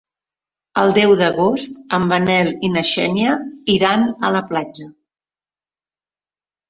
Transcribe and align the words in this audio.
El 0.83 0.93
deu 0.97 1.11
d'agost 1.19 1.75
en 1.99 2.07
Manel 2.13 2.49
i 2.69 2.71
na 2.77 2.85
Xènia 2.95 3.35
iran 3.77 4.09
a 4.27 4.33
la 4.37 4.45
platja. 4.53 4.89